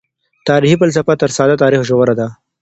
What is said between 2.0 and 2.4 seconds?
ده.